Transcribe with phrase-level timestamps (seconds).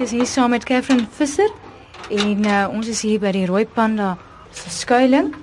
[0.00, 1.50] Dis hier saam met Catherine Visser
[2.08, 4.14] en uh, ons is hier by die Rooi Panda
[4.48, 5.36] se skuilings.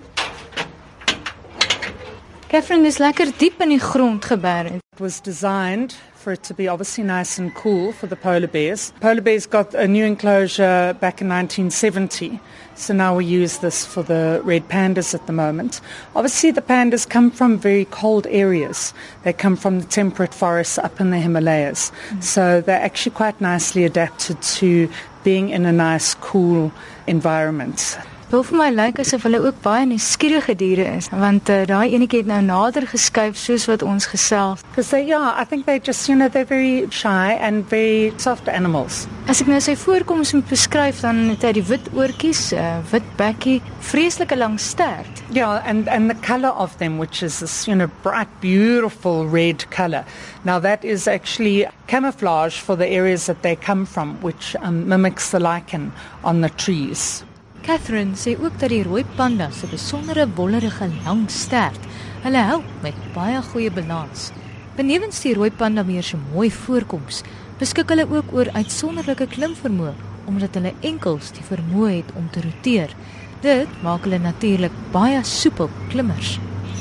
[2.50, 4.80] Catherine is lekker diep in die grond geberg.
[4.98, 8.92] It was designed for it to be obviously nice and cool for the polar bears.
[9.00, 12.40] Polar bears got a new enclosure back in 1970,
[12.74, 15.82] so now we use this for the red pandas at the moment.
[16.16, 18.92] Obviously, the pandas come from very cold areas.
[19.22, 22.22] They come from the temperate forests up in the Himalayas, mm-hmm.
[22.22, 24.90] so they're actually quite nicely adapted to
[25.24, 26.72] being in a nice, cool
[27.06, 28.00] environment.
[28.28, 32.26] Wil vir my lyk asof hulle ook baie nuuskierige diere is, want uh, daai enetjie
[32.26, 34.66] het nou nader geskuif soos wat ons gesels.
[34.68, 38.50] Because they yeah, I think they just you know they're very shy and very soft
[38.52, 39.06] animals.
[39.32, 43.08] As ek nou sy voorkoms moet beskryf dan het hy die wit oortjies, uh, wit
[43.16, 43.62] bekkie,
[43.94, 45.24] vreeslike lang stert.
[45.32, 49.64] Yeah, and and the color of them which is this you know bright beautiful red
[49.72, 50.04] color.
[50.44, 55.32] Now that is actually camouflage for the areas that they come from which um, mimics
[55.32, 55.94] the lichen
[56.28, 57.24] on the trees.
[57.68, 61.82] Catherine sê ook dat die rooi panda se besondere wollerige lang stert
[62.24, 64.30] hulle help met baie goeie balans.
[64.78, 67.20] Benewens die rooi panda meer se mooi voorkoms,
[67.60, 69.92] beskik hulle ook oor uitsonderlike klimvermoë
[70.32, 72.96] omdat hulle enkels die vermoë het om te roteer.
[73.44, 76.38] Dit maak hulle natuurlik baie soepel klimmers.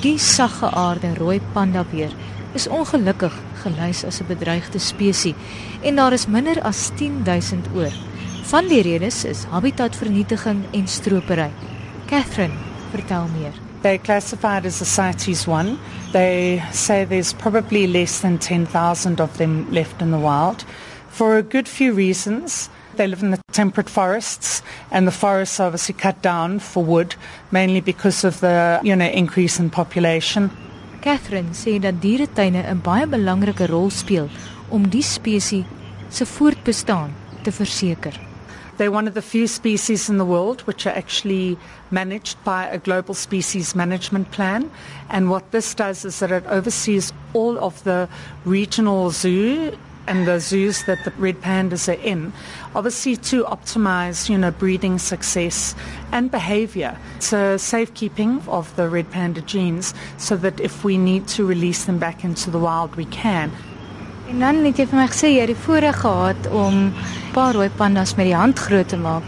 [0.07, 2.15] Die sagge aarde rooi panda beer
[2.55, 3.35] is ongelukkig
[3.65, 5.35] gelys as 'n bedreigde spesies
[5.83, 7.95] en daar is minder as 10000 oor.
[8.47, 11.49] Van die redes is habitatvernietiging en stropery.
[12.07, 12.55] Catherine,
[12.93, 13.53] vertel meer.
[13.83, 15.79] They classified as a CITES 1.
[16.13, 20.65] They say there's probably less than 10,000 of them left in the wild
[21.09, 22.71] for a good few reasons.
[22.95, 27.17] They live in the temperate forests, and the forests are obviously cut down for wood,
[27.51, 30.51] mainly because of the you know increase in population.
[31.01, 34.29] Catherine sê dat dieretuine 'n baie belangrike rol speel
[34.69, 35.65] om die spesies
[36.09, 37.11] se voortbestaan
[37.43, 38.36] te verseker.
[38.77, 41.59] They're one of the few species in the world which are actually
[41.91, 44.71] managed by a global species management plan.
[45.09, 48.09] And what this does is that it oversees all of the
[48.45, 49.77] regional zoo
[50.07, 52.33] and the zoos that the red pandas are in,
[52.75, 55.75] obviously to optimize, you know, breeding success
[56.13, 56.97] and behavior.
[57.19, 61.99] So safekeeping of the red panda genes so that if we need to release them
[61.99, 63.51] back into the wild, we can.
[64.27, 66.95] En dan het jy vir my gesê jy het die voorreg gehad om 'n
[67.33, 69.23] paar rooi pandas met die hand groot te maak.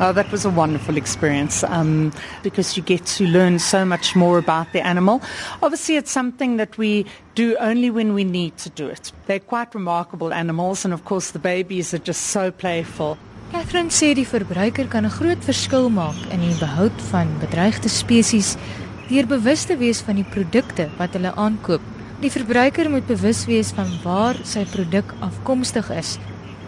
[0.00, 4.38] Oh, that was a wonderful experience um, because you get to learn so much more
[4.38, 5.20] about the animal.
[5.60, 7.04] Obviously, it's something that we
[7.34, 9.12] do only when we need to do it.
[9.26, 13.16] They're quite remarkable animals, and of course, the babies are just so playful.
[13.52, 18.56] Catherine sê die verbruiker kan 'n groot verskil maak in die behoud van bedreigde spesies
[19.08, 21.91] deur bewus te wees van die produkte wat hulle aankoop
[22.22, 26.12] Die verbruiker moet bewus wees van waar sy produk afkomstig is.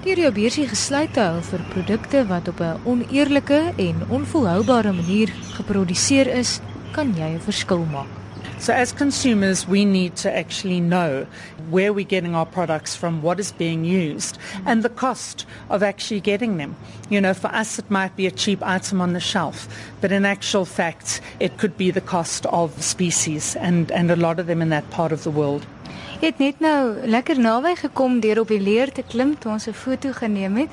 [0.02, 5.30] Deur jou beursie gesluit te hou vir produkte wat op 'n oneerlike en onvolhoubare manier
[5.54, 6.60] geproduseer is,
[6.92, 8.23] kan jy 'n verskil maak.
[8.64, 11.26] So, as consumers, we need to actually know
[11.68, 16.20] where we're getting our products from, what is being used, and the cost of actually
[16.20, 16.74] getting them.
[17.10, 19.68] You know, for us, it might be a cheap item on the shelf,
[20.00, 24.38] but in actual fact, it could be the cost of species, and, and a lot
[24.38, 25.66] of them in that part of the world.
[26.22, 29.68] Jy het net nou lekker naby gekom deur op die leer te klim toe ons
[29.68, 30.70] 'n foto geneem het.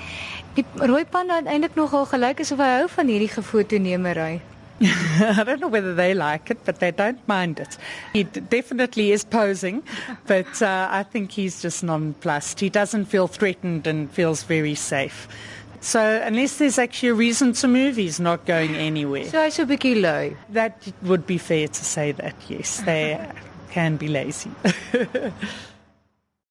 [0.56, 4.40] Die rooi panda het eintlik nogal gelyk asof hy hou van hierdie gefotonemery.
[5.22, 7.78] I don't know whether they like it, but they don't mind it.
[8.14, 9.84] He d- definitely is posing,
[10.25, 12.59] but uh, I think he's just nonplussed.
[12.59, 15.28] He doesn't feel threatened and feels very safe.
[15.81, 19.25] So unless there's actually a reason to move, he's not going anywhere.
[19.25, 20.38] So I hy's 'n bietjie lui.
[20.50, 22.36] That would be fair to say that.
[22.48, 23.19] Yes, they
[23.72, 24.52] can be lazy.